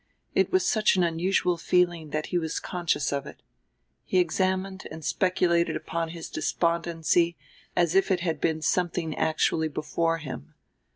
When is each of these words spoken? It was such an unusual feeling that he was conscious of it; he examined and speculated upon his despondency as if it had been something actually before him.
It 0.33 0.51
was 0.51 0.67
such 0.67 0.95
an 0.95 1.03
unusual 1.03 1.57
feeling 1.57 2.09
that 2.09 2.25
he 2.33 2.39
was 2.39 2.59
conscious 2.59 3.13
of 3.13 3.27
it; 3.27 3.43
he 4.03 4.17
examined 4.17 4.87
and 4.89 5.05
speculated 5.05 5.75
upon 5.75 6.09
his 6.09 6.27
despondency 6.31 7.37
as 7.75 7.93
if 7.93 8.09
it 8.09 8.21
had 8.21 8.41
been 8.41 8.63
something 8.63 9.15
actually 9.15 9.67
before 9.67 10.17
him. 10.17 10.55